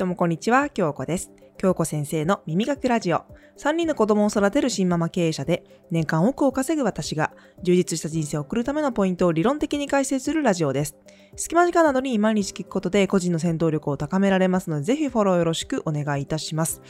[0.00, 1.30] どうもこんにちは、京子です。
[1.58, 3.26] 京子先生の耳学ラジオ。
[3.58, 10.96] 3人の子供を育てる新ママ経営者で、年間億を稼ぐ私が、充実した人生を送るためのポイントを理論的に解説するラジオです。
[11.36, 16.80] 隙間時間などに毎日聞くことで個人の戦闘力を高められますので、ぜひフォローよろしくお願いいたします。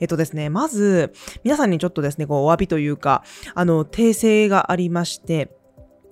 [0.00, 1.12] えっとですね、まず、
[1.44, 3.22] 皆さんにちょっとですね、こう、お詫びというか、
[3.54, 5.56] あの、訂正がありまして、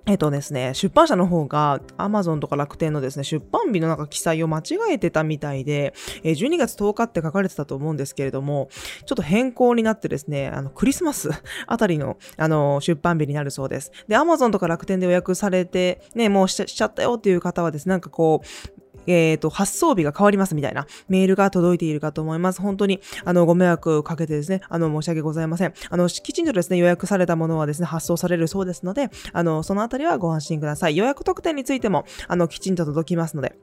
[0.07, 8.68] えっとですね、出版社の方が Amazon とか楽天のですね、出版日のなんか記載を間違えてたみたいで、12月10日って書かれてたと思うんですけれども、
[9.07, 11.30] ちょっと変更になってですね、あの、クリスマス
[11.67, 13.93] あたりの、あの、出版日になるそうです。
[14.07, 22.61] で、Amazon とか楽天で予約されて、ね、もうしちゃったよっていう方はですね、なんかこう、えっ、ー、と、発送日が変わりますみたいなメールが届いているかと思います。
[22.61, 25.75] 本当に、あの、ご迷惑かけてですね、あの、申し訳ございません。
[25.90, 30.96] あの、きちんとですね、予約されたものはですね、発送されるそうですので、あの、そのあたりはご安心ください。
[30.96, 33.55] 予約特典についても、あの、きちんと届きますので、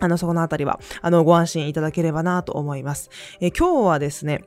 [0.00, 3.10] あの、そこのあたりは、あの、ご安心いただければなと思います。
[3.40, 4.42] え、今日はですね、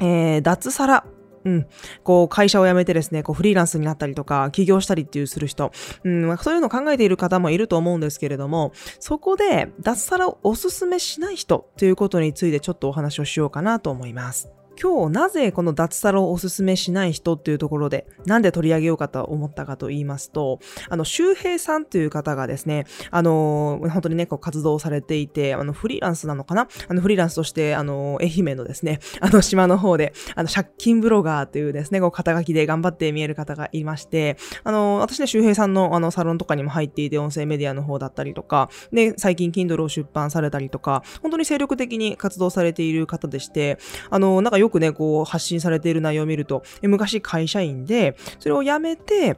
[0.00, 1.04] えー、脱サラ
[1.44, 1.66] うん。
[2.04, 5.72] こう、会社を辞めてですね、こう、フリーランスになったりとか、起業したりっていうする人、
[6.04, 14.50] うん、そういうのを考えている方もいると思うんですけれども、そこで、脱サラをおすすめしない人ということについてちょっとお話をしようかなと思います。
[14.80, 26.68] 今日なぜこの脱サラをおすすめしない人っていうところで、なんで取り上げようかと思ったかと言いますと、あの、周平さんという方がですね、あの、本当にね、こう活動されていて、あの、フリーランスなのかな？
[26.88, 43.78] あの、フリーランスとして、あの、愛媛のですね、あの、島の方で、あの、借金ブロガーというですね、こう、肩書きで頑張って見える方がいまして、あの、私ね、周平さんのあの、サロンとかにも入っていて、音声メディアの方だったりとか、で、最近 Kindle を出版されたりとか、本当に精力的に活動されている方でして、
[44.10, 49.36] あの、なんかよくね、こう、発信されている内容を見ると、昔会社員で、それを辞めて、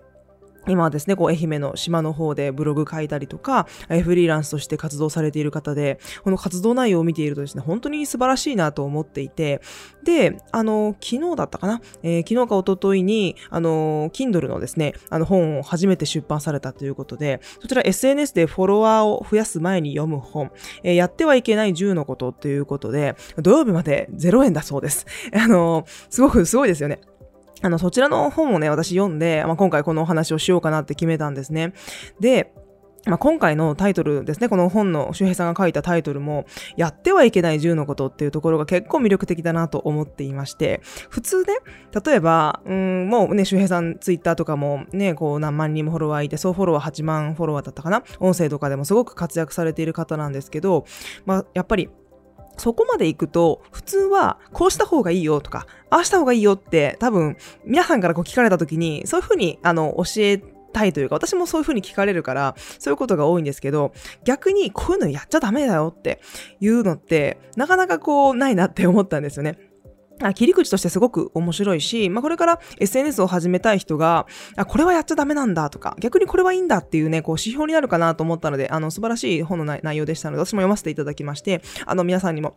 [0.68, 3.66] 今はですね、こう、愛媛の島の方でブログ書いたりとか、
[4.02, 9.60] フリーランスとして活動されている方で、この活動内容を見ているとですね、本当に素晴らしいなと思っていて、
[10.02, 20.50] で、あの、昨日だったかな、えー、昨日か一昨日に、あの、Kindle のですね、あの本を初めて出版されたということで、そちら SNS でフォロワーを増やす前に読む本、
[20.82, 25.06] えー、やってはいけない10のことということで、土曜日まで0円だそうです。
[25.32, 27.00] あの、すごくすごいですよね。
[27.64, 31.72] あの、そちらの本をね、私読んで、まあ、今回このお話をしようかなって決めたんですね。
[32.20, 32.52] で、
[33.06, 36.44] まあ、今回のタイトルですね、この本の周平さんが書いたタイトルも、
[36.76, 41.54] やってはいけない10のことっていうところが結構魅力的だなと思っていまして、普通ね、
[42.04, 48.02] 例えば、うん、もうね、周平さんツイッターとかもね、こう何万人もフォロワーいて、総フォロワー8万フォロワーだったかな？
[48.20, 50.84] 音声とかでもすごく活躍されている方なんですけど、
[51.24, 51.88] まあ、やっぱり、
[52.56, 60.38] そこまで行くと、普通は、こうした方がいいよとか、ああした方がいいよって、多分、皆さんからこう聞かれた時に、そういうふうに、あの、教え
[60.72, 63.92] たいというか、私もそういうふうに聞かれるから、そういうことが多いんですけど、
[64.24, 66.20] 逆にこういうのやっちゃダメだよって
[66.60, 69.58] いうのって、なかなかこう、ないなって思ったんですよね。
[70.22, 74.26] あ切り口としてすごく面白いし、まあ、これから SNS を始めたい人が、
[74.56, 82.56] あ、これはやっちゃダメなんだとか、逆にこれはいいんだっていうね、こう指標になるかなと思ったので、あの、素晴らしい本の内容でしたので、私も読ませていただきまして、あの、皆さんにも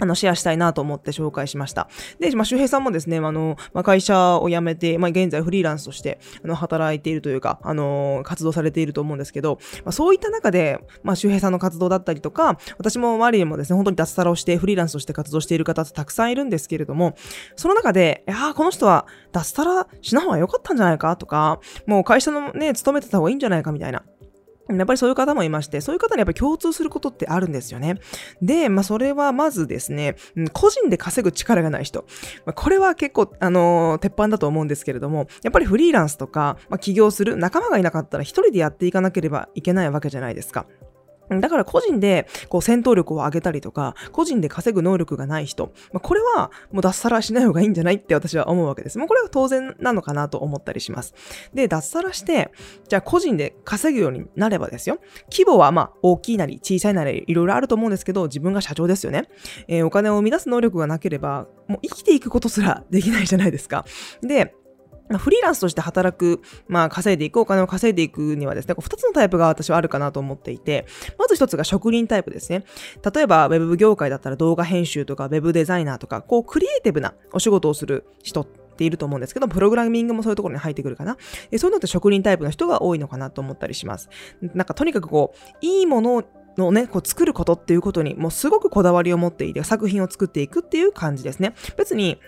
[0.00, 1.88] あの、シェアしたいなと思って紹介しました。
[2.18, 17.14] で、まあ、周平さんもですね、あの、まあ、会社を辞めて、まあ、現在フリーランスとして、あの、働いているというか、あの、活動されていると思うんですけど、まあ、そういった中で、まあ、周平さんの活動だったりとか、私も周りにもですね、本当に脱サラをして、フリーランスとして活動している方ってたくさんいるんですけれども、
[17.56, 24.02] その中で、いやこの人は脱サラしな方が良かったんじゃないかとか、もう会社のね、勤めてた方がいいんじゃないかみたいな。
[24.68, 27.98] やっぱりそういう方もいまして、そういう方にやっぱり共通することってあるんですよね。
[28.40, 30.16] で、まあそれはまずですね、
[30.52, 32.04] 個人で稼ぐ力がない人。
[32.46, 40.66] まあ、これは結構、あのー、鉄板だと思うんですけれども、やっぱりフリーランスとか、まあ、起業する仲間がいなかったら一人でやっていかなければいけないわけじゃないですか。
[41.38, 48.98] だから個人でこう戦闘力を上げたりとか、個人で稼ぐ能力がない人、まあ、これはもう脱サラしない方がいいんじゃないって私は思うわけです。
[48.98, 51.14] もうこれは当然なのかなと思ったりします。
[51.54, 52.50] で、脱サラして、
[52.88, 54.98] じゃあ個人で稼ぐようになればですよ。
[55.30, 59.28] 規模はまあ大きいなり小さいなりいろいろあると思うんですけど、自分が社長ですよね。
[59.68, 63.84] えー、お金を生み出す能力がなければ、もう生きていくことすらできないじゃないですか。
[64.22, 64.54] で、
[65.18, 70.86] フリーランスとして働く、まあ、稼いでいく、お金を稼いでいくにはですね、二つのタイプが私はあるかなと思っていて、
[71.18, 72.64] まず一つが職人タイプですね。
[73.14, 81.16] 例えば、ウェブ業界だったら動画編集とか、ウェブデザイナーとか、こう、クリエイティブなお仕事をする人っていると思うんですけど、プログラミングもそういうところに入ってくるかな。
[81.20, 81.20] そ
[81.52, 84.08] ういうのって職人タイプの人が多いのかなと思ったりします。
[84.40, 86.24] なんかとにかくこう、いいもの
[86.56, 91.54] のね、こう作ることっていうことにもうすごくこだわりを持っていて作品を作っていくっていう感じですね。
[91.76, 92.18] 別に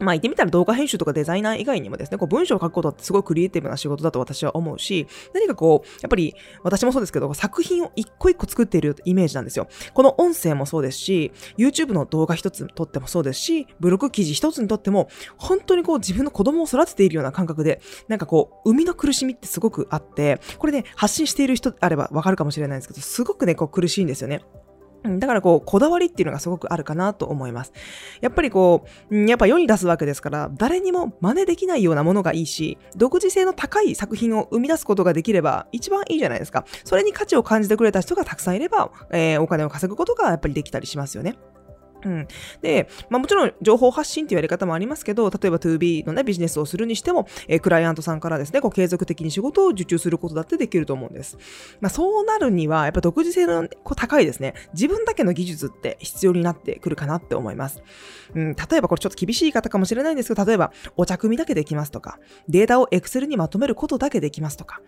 [0.00, 9.68] まあ言ってみたら動画編集とかデザイナー以外にもですね、こう文章を書くことってすごいクリエイティブな仕事だと私は思うし、何かこう、やっぱり私もそうですけど、作品を一個一個作っているイメージなんですよ。
[9.94, 24.42] この音声もそうですし、YouTube の動画一つとってもそうですし、ブログ記事一つにとっても、本当にこう自分の子供を育てているような感覚で、なんかこう、生みの苦しみってすごくあって、これね、発信している人あればわかるかもしれないんですけど、すごくね、こう苦しいんですよね。
[25.04, 27.72] だからこう、こだわりっていうのがすごくあるかなと思います。
[28.20, 36.64] やっぱりこう、やっぱ世に出すわけですから、誰にも真似できないようなものがいいし、独自性の高い作品を生み出すことができれば一番いいじゃないですか。
[36.84, 41.36] それに価値を感じてくれた人がたくさんいれば、えー、お金を稼ぐことがやっぱりできたりしますよね。
[42.04, 42.28] うん。
[42.60, 51.38] で、まあもちろん情報発信っていうやり方もありますけど、例えば 2B のね、ビジネスをするにしても、えー、クライアントさんからですね、こう継続的に仕事を受注することだってできると思うんです。
[51.80, 57.82] まあそうなるには、やっぱ独自性のこう高いですね、自分だけの技術って必要になってくるかなって思います。
[58.34, 64.80] うん、例えばこれちょっと厳しい言い方かもしれないんですけど、例えばお茶組みだけできますとか、データを Excel にまとめることだけできますとか、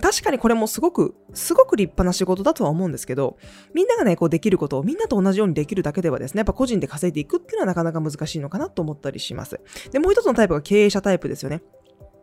[0.00, 3.36] 確かにこれもすごく、すごく立派な仕事だとは思うんですけど、
[3.74, 9.60] みんながね、こうできることをみんなと同じようにできるだけではですね、やっぱ個人で稼いでいくっていうのはなかなか難しいのかなと思ったりします。
[9.92, 11.62] で、もう一つのタイプが経営者タイプですよね。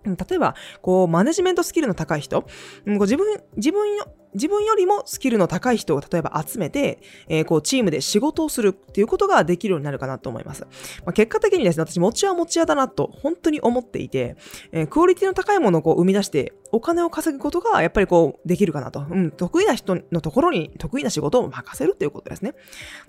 [0.05, 2.45] 例えば、こう、マネジメントスキルの高い人、
[2.85, 3.99] うん、こう自分、自分、
[4.33, 10.63] 自分よりもスキルの高い人を例えば集めて、えー、こう、チームで仕事をするっていうことができるようになるかなと思います。
[11.05, 14.35] まあ、結果的にですね、私、持ちは持ち屋だなと、本当に思っていて、
[14.71, 19.05] えー、クオリティの高いものをこう、生み出して、お金を稼ぐことが、やっぱりこう、できるかなと。
[19.09, 22.53] うん、得意な人のところに、得意な仕事を任せるっていうことですね。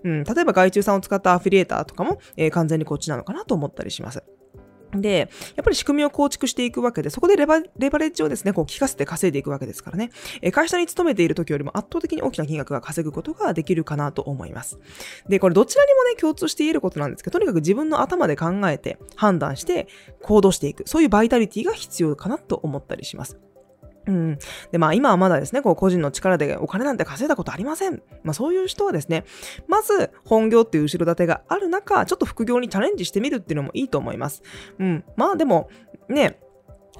[0.04, 4.22] うん、例えば外注さんを使ったアフィリエーターとかも、えー、完全にこっちなのかなと思ったりします。
[5.00, 10.10] で、やっぱり仕組みを構築していくわけで、そこでレバレバレッジをですね、こう効かせて稼いでいくわけですからね、
[10.42, 14.78] え会社に勤めている時よりも圧倒的に大きな金額が稼ぐことができるかなと思います。
[15.28, 19.88] で、これどちらにもね、共通して言えることなんですけど、とにかく自分の頭で考えて、判断して、
[20.22, 20.84] 行動していく。
[20.86, 23.38] そういうバイタリティが必要かなと思ったりします。
[24.06, 24.38] うん。
[24.70, 28.02] で、まあ今はまだですね、こう個人の力でお金なんて稼いだことありません。
[28.22, 29.24] まあそういう人はですね、
[29.68, 34.42] まず本業っていう後ろ盾がある中、ちょっと副業にチャレンジしてみるっていうのもいいと思います。
[34.78, 35.04] うん。
[35.16, 35.68] まあでも、
[36.08, 36.38] ね、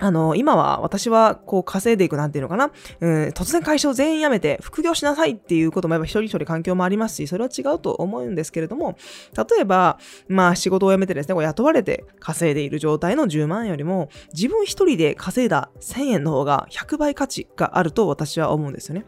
[0.01, 8.97] あの、今は私はこう稼いでいくなんていうのかな、うん、突然会社を全員辞めて副業しなさいっていうこともやっぱ一人一人環境もありますし、それは違うと思うんですけれども、
[9.37, 9.99] 例えば、
[10.29, 19.05] まあ仕事を辞めてですね、こう雇われて稼いでいる状態の10万円よりも、自分一人で稼いだ1000円の方が100倍価値があると私は思うんですよね。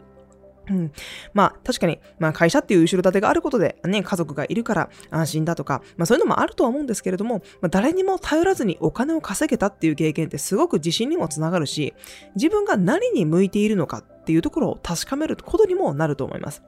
[0.69, 0.91] うん。
[1.33, 11.93] まあ確かに、まあ会社っていう後ろ盾があることで、ね、家族がいるから安心だとか、まあそういうのもあるとは思うんですけれども、まあ、誰にも頼らずにお金を稼げたっていう経験ってすごく自信にもつながるし、
[12.35, 16.63] 自分が何に向いているのかっていうところを確かめることにもなると思います。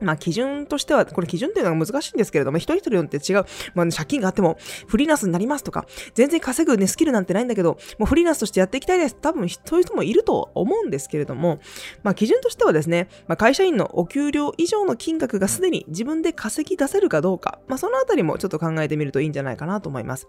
[0.00, 3.44] まあ基準としては、これ基準っていうのが難しいんですけれども、一人一人によって違う。
[3.74, 9.16] まあ、借金があっても、フリーランスになりますとか、全然稼ぐね、スキルなんてないんだけど、もうフリーランスとしてやっていきたいです。
[9.16, 11.60] 多分、そういう人もいると思うんですけれども、
[12.02, 20.28] まあ基準としてはですね、まあ会社員のお給料以上の金額がすでに自分で稼ぎ出せるかどうか、まあそのあたりもちょっと考えてみるといいんじゃないかなと思います。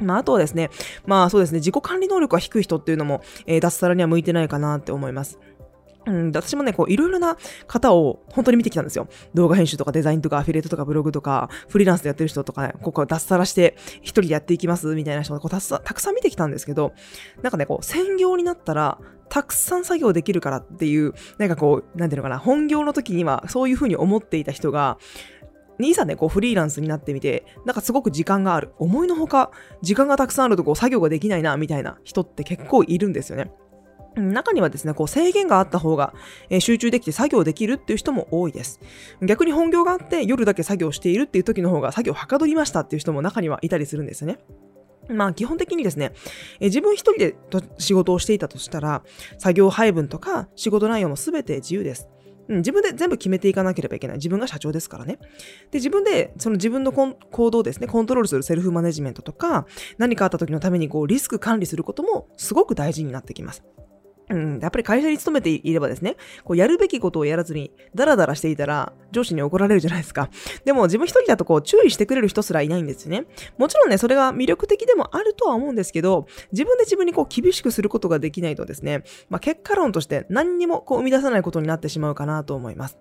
[0.00, 0.70] まあ、あとはですね、
[1.06, 5.38] まあそうですね、自己管理能力が低い人っていうのも、えー、脱サラには向いてないかなって思います。
[6.06, 7.36] うん、私もね、こう、いろいろな
[7.66, 9.08] 方を本当に見てきたんですよ。
[9.32, 16.92] 動画編集とかデザインとかアフィリエイトとかブログとか、フリーランスでやってる人とかね、ここ脱サラして一人でやっていきますみたいな人がこうたくさん見てきたんですけど、
[17.42, 18.98] なんかね、こう、専業になったら、
[19.28, 24.98] たくさん作業できるからっていう、なんかこう、なんていうのかな、本業の時にはそういう風に思っていた人が、
[25.80, 28.72] いざね、こうフリーランスになってみて、なんかすごく時間がある。
[28.78, 29.50] 思いのほか、
[29.82, 33.50] 時間がたくさんあるとこう作業ができないな、みたいな人って結構いるんですよね。
[34.16, 36.14] 中にはですね、こう制限があった方が、
[36.50, 38.80] え、集中できて作業できるっていう人も多いです。
[39.22, 44.38] 逆に本業があって夜だけ作業しているっていう時の方が作業はかどりましたっていう人も中にはいたりするんですね。
[45.08, 46.12] まあ基本的にですね、
[46.60, 47.36] え、自分一人で
[47.78, 49.02] 仕事をしていたとしたら、
[49.38, 52.08] 作業配分とか仕事内容も全て自由です。
[52.48, 54.16] うん、自分で全部決めていかなければいけない。
[54.18, 55.18] 自分が社長ですからね。
[55.70, 59.66] で、自分で、その自分の行動ですね、コントロールするセルフマネジメントとか、
[59.98, 63.64] 何かあった時のためにこうリスク管理することもすごく大事になってきます。
[64.30, 70.30] うん、やっぱり会社に勤めていればですね、こうやるべきことをやらずに、ダラダラしていたら、上司に怒られるじゃないですか。
[70.64, 73.26] でも自分一人だとこう注意してくれる人すらいないんですよね。
[73.58, 82.98] もちろんね、それが魅力的でもあるとは思うんですけど、自分で自分にこう厳しくすることができないとですね、まあ、結果論として何にもこう生み出さないことになってしまうかなと思います。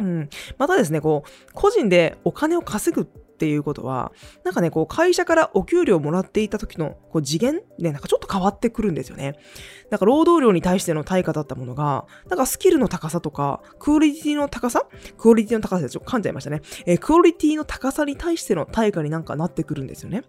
[0.00, 0.28] うん。
[0.58, 3.08] またですね、こう、個人でお金を稼ぐ
[3.38, 4.12] ていうことは、
[4.44, 9.38] なんかね、こう会社からお給料をもらっていた時のこう次元で、なんかちょっと変わってくるんですよね。
[9.90, 16.60] なんか労働量に対しての対価だったものが、なんかスキルの高さとか、クオリティの高さクオリティの高さでちょっと噛んじゃいましたね。
[16.86, 20.24] えー、クオリティの高さに対しての対価になんかなってくるんですよね。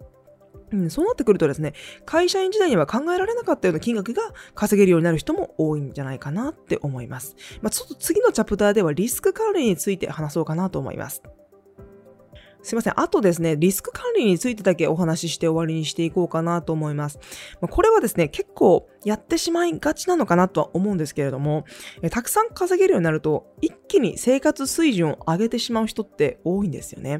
[0.71, 1.73] うん、そうなってくるとですね、
[2.05, 4.21] 会社員時代には考えられなかったような金額が
[4.53, 7.35] 稼げるようになる人も多いんじゃないかなって思います。
[7.61, 11.23] まあ、ちょっと次のチャプターではリスク管理について話そうかなと思います。
[12.61, 12.99] すいません。
[12.99, 17.19] あとですね、リスク管理についてだけお話しして終わりにしていこうかなと思います。
[17.61, 21.63] これはですね、結構やってしまいがちなのかなとは思うんですけれども、
[22.11, 27.19] たくさん稼げるようになると、一気に生活水準を上げてしまう人って多いんですよね。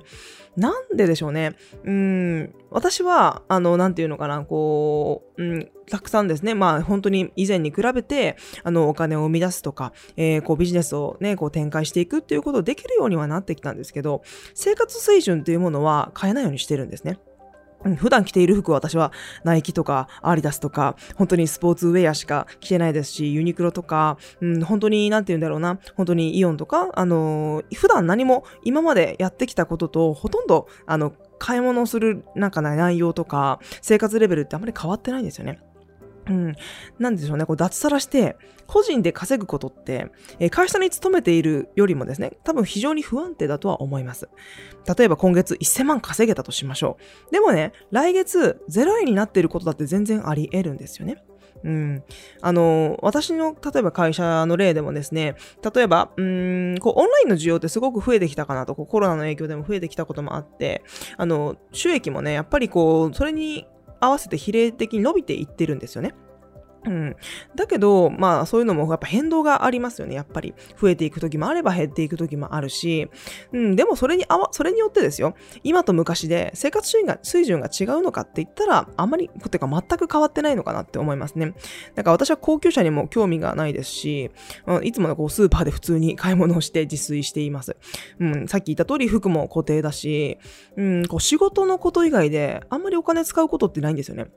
[0.60, 1.56] なんででしょうね。
[1.84, 14.22] うん、私は、あの、なんていうのかな、こう、うん、たくさんですね、まあ本当に以前に比べて、あの、お金を生み出すとか、えー、こうビジネスをね、こう展開していくっていうことをできるようにはなってきたんですけど、
[14.54, 17.20] 生活水準っていうものは変えないようにしてるんですね。
[17.98, 19.12] 普段着ている服は私は
[19.44, 35.60] ナイキとかアリダスとか本当にスポーツウェアしか着てないですしユニクロとか、うん、本当になんて言うんだろうな本当にイオンとかあのー、普段何も今までやってきたこととほとんどあの買い物をするなんか内容とか生活レベルってあまり変わってないんですよね。
[36.30, 36.56] うん。
[37.00, 37.46] なんでしょうね。
[37.46, 44.30] こう脱サラして、個人で稼ぐことって、え、会社に勤めているよりもですね、多分非常に不安定だとは思います。
[44.98, 46.98] 例えば今月1000万稼げたとしましょ
[47.30, 47.32] う。
[47.32, 51.24] でもね、来月0円になっていることだって全然あり得るんですよね。
[51.64, 52.04] うん。
[52.42, 55.36] あの、私の、例えば会社の例でもですね、
[55.74, 60.84] 例えば、うん、こう、オンラインの需要ってすごく増えてきたかなと、こうコロナの影響でも増えてきたこともあって、
[61.18, 63.68] あの、収益もね、やっぱりこう、それに
[64.00, 66.14] 合わせて比例的に伸びていってるんですよね。
[66.86, 67.16] うん。
[67.56, 70.16] だけど、まあそういうのもやっぱ変動がありますよね。
[70.16, 73.10] やっぱり増えていく時もあれば減っていく時もあるし、
[73.52, 81.54] うん、でもそれにあわ、それによってですよ、今と昔で生活水準が水準が違うのかって言ったら、あまり、てか全く変わってないのかなって思いますね。
[81.96, 84.32] だから私は高級車にも興味がないですし、
[84.66, 87.76] うんいつものこうスーパーで普通に買い物をして自炊しています。
[88.20, 90.38] うん、さっき言った通り服も固定だし、
[90.78, 94.28] うん、こう仕事のこと以外であんまりお金使うことってないんですよね。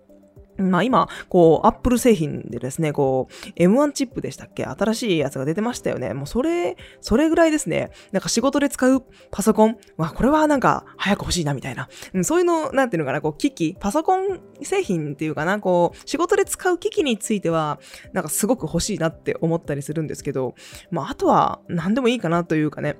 [0.70, 4.64] まあ今、こう、アップル製品でですね、こう、M1 チップでしたっけ？
[4.64, 6.14] 新しいやつが出てましたよね。
[6.14, 7.90] もうそれ、それぐらいですね。
[8.12, 11.88] なんか仕事で使うパソコン、まあこれはなんか早く欲しいなみたいな。
[12.14, 17.80] うん、そういうの、なんていうのかな、こう、機器、パソコン製品っていうかな、こう、仕事で使う機器については、
[18.12, 20.54] なんかすごく欲しいなって思ったりするんですけど、
[20.90, 22.96] まああとは何でもいいかなというかね。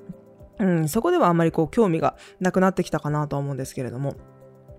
[0.58, 4.14] うん、そこではあんまりこう興味がなくなってきたかなと思うんですけれども。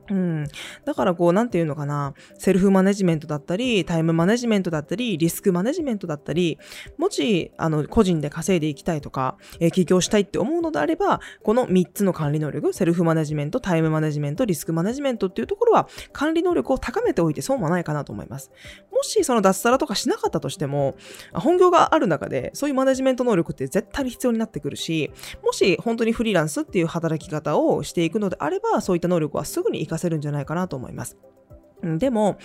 [0.10, 0.48] うん。
[0.84, 6.60] だからこう、なんていうのかな、セルフマネジメントだったり、タイムマネジメントだったり、リスクマネジメントだったり、
[6.98, 18.52] もし、あの、個人で稼いでいきたいとか、えー、起業したいって思うのであれば、この3つの管理能力、セルフマネジメント、タイムマネジメント、リスクマネジメントっていうところは、管理能力を高めておいて損はないかなと思います。
[18.92, 20.96] もし、その脱サラとかしなかったとしても、
[21.34, 25.12] 本業がある中で、そういうマネジメント能力って絶対に必要になってくるし、
[25.44, 31.18] もし、本当にフリーランスっていう働き方をしていくのであれば、そういった能力はすぐに活かせるんじゃないかなと思います。
[31.84, 32.38] でも、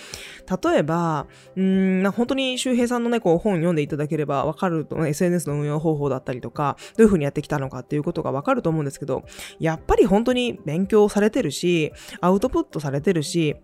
[0.65, 1.27] 例えば、
[1.57, 9.23] うん、本当に周平さんのね、こう本読んでいただければわかると、SNS の運用方法だったりとか、どういうふうにやってきたのかっていうことがわかると思うんですけど、
[9.61, 13.55] やっぱり本当に勉強されてるし、アウトプットされてるし、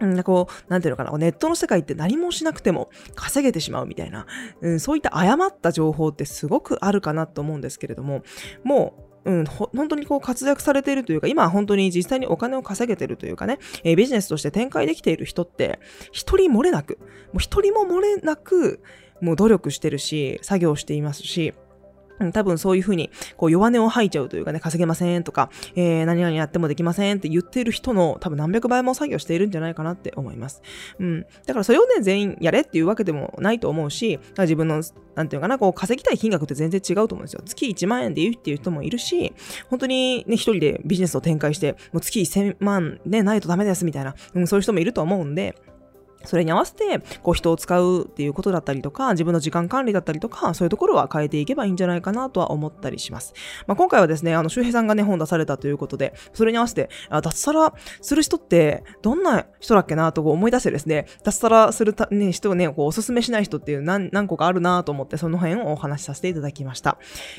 [0.00, 4.26] うん、こう、なんていうのかな、ネットの世界って何もしなくても稼げてしまうみたいな、
[4.62, 8.22] うん、そういった誤った情報ってすごくあるかなと思うんですけれども、
[8.64, 15.78] もう、うん、本当にこう活躍されているというか、今本当に実際にお金を稼げているというかね、えー、ビジネスとして展開できている人って、
[16.12, 16.98] 一人漏れなく、
[17.32, 18.82] もう一人も漏れなく、
[19.20, 21.52] もう努力してるし、作業していますし、
[22.32, 30.62] 多分そういうふうに、こう弱音を吐いちゃうというかね、稼げませんとか、えー、何々やってもできませんって言ってる人の多分何百倍も作業しているんじゃないかなって思います。
[30.98, 31.22] うん。
[31.46, 34.82] だからそれをね、全員やれっていうわけでもないと思うし、自分の、
[35.14, 37.42] なんていうかな、こう稼ぎたい金額って全然違うと思うんですよ。
[37.44, 39.32] 月1万円でいいっていう人もいるし、
[39.68, 45.54] 本当にね、一人でビジネスを展開して、もう月1000万ね、ないとダメですみたいな、うん、そういう人もいると思うんで、
[46.24, 53.34] それに合わせて、こう人を使うっていうことだったりとか、自分の時間管理だったりとか、そういうところは変えていけばいいんじゃないかなとは思ったりします。
[53.66, 66.98] まあ、今回はですね、あの、周平さんがね、本出されたということで、それに合わせて、あ脱サラする人って、どんな人だっけなと思い出してですね、脱サラするた、ね、人をね、こう、おすすめしない人っていう何、何個かあるなと思って、その辺をお話しさせていただきました。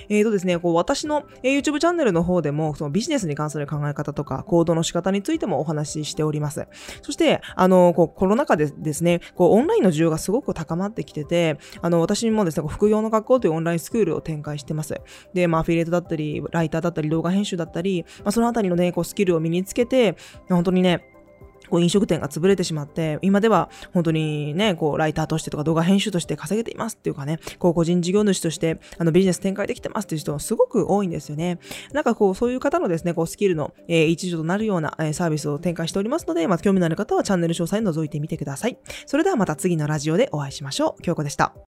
[0.09, 6.67] えーとですね、こう、私の YouTube チャンネルの方でも、そのビジネスに関する考え方とか、行動の仕方についてもお話ししております。
[7.01, 14.95] そして、あの、こう、コロナ禍でですね、こう、オンラインの需要がすごく高まってきてて、あの、私もですね、副業の学校というオンラインスクールを展開してます。
[15.33, 20.15] で、まあ、アフィリエイトだったり、ライターだったり、動画編集だったり、まあ、そのあたりのね、こう、スキルを身につけて、
[20.49, 21.05] 本当にね、
[21.71, 31.59] こう飲食店が潰れてしまって、今では本当にね、こうライターとしてとか動画編集として稼げていますっていうかね、こう個人事業主としてあのビジネス展開できてますっていう人すごく多いんですよね。
[31.93, 38.77] なんかこうそういう方のですね、こうスキルの、えー、一助となるような、えー、サービスを展開しておりますので、まあ興味のある方はチャンネル詳細に覗いてみてください。
[39.05, 41.01] それではまた次のラジオでお会いしましょう。
[41.01, 41.70] 京子でした。